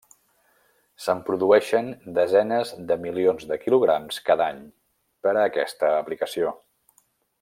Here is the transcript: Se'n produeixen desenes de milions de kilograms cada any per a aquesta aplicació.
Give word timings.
Se'n 1.07 1.19
produeixen 1.27 1.91
desenes 2.15 2.71
de 2.91 2.97
milions 3.03 3.45
de 3.51 3.59
kilograms 3.67 4.19
cada 4.31 4.49
any 4.55 4.65
per 5.27 5.35
a 5.35 5.45
aquesta 5.51 5.93
aplicació. 5.99 6.57